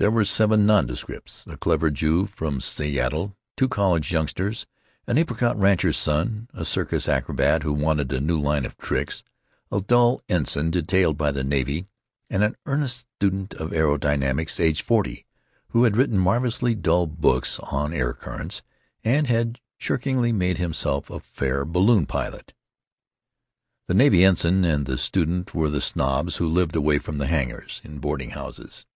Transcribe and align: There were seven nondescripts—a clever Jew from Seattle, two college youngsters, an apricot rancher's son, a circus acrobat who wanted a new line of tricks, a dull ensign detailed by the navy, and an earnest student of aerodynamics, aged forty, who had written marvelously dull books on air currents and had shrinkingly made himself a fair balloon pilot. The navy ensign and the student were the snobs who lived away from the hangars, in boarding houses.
There 0.00 0.10
were 0.10 0.24
seven 0.24 0.64
nondescripts—a 0.64 1.58
clever 1.58 1.90
Jew 1.90 2.24
from 2.24 2.62
Seattle, 2.62 3.36
two 3.54 3.68
college 3.68 4.12
youngsters, 4.12 4.64
an 5.06 5.18
apricot 5.18 5.58
rancher's 5.58 5.98
son, 5.98 6.48
a 6.54 6.64
circus 6.64 7.06
acrobat 7.06 7.64
who 7.64 7.74
wanted 7.74 8.10
a 8.10 8.18
new 8.18 8.40
line 8.40 8.64
of 8.64 8.78
tricks, 8.78 9.22
a 9.70 9.82
dull 9.82 10.22
ensign 10.26 10.70
detailed 10.70 11.18
by 11.18 11.30
the 11.30 11.44
navy, 11.44 11.86
and 12.30 12.42
an 12.42 12.56
earnest 12.64 13.08
student 13.18 13.52
of 13.52 13.72
aerodynamics, 13.72 14.58
aged 14.58 14.80
forty, 14.86 15.26
who 15.68 15.84
had 15.84 15.98
written 15.98 16.16
marvelously 16.16 16.74
dull 16.74 17.06
books 17.06 17.58
on 17.70 17.92
air 17.92 18.14
currents 18.14 18.62
and 19.04 19.26
had 19.26 19.60
shrinkingly 19.76 20.32
made 20.32 20.56
himself 20.56 21.10
a 21.10 21.20
fair 21.20 21.66
balloon 21.66 22.06
pilot. 22.06 22.54
The 23.86 23.92
navy 23.92 24.24
ensign 24.24 24.64
and 24.64 24.86
the 24.86 24.96
student 24.96 25.54
were 25.54 25.68
the 25.68 25.82
snobs 25.82 26.36
who 26.36 26.48
lived 26.48 26.74
away 26.74 26.98
from 26.98 27.18
the 27.18 27.26
hangars, 27.26 27.82
in 27.84 27.98
boarding 27.98 28.30
houses. 28.30 28.86